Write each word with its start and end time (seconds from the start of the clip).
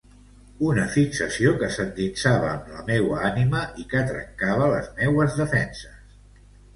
Una 0.67 0.83
fixació 0.93 1.49
que 1.63 1.67
s'endinsava 1.75 2.49
en 2.53 2.71
la 2.77 2.81
meua 2.87 3.19
ànima 3.27 3.61
i 3.83 3.85
que 3.91 4.01
trencava 4.13 4.71
les 4.73 4.89
meues 5.01 5.37
defenses. 5.43 6.01